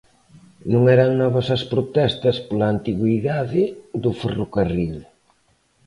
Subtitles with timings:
[0.71, 3.63] Non eran novas as protestas pola antigüidade
[4.03, 4.95] do ferrocarril.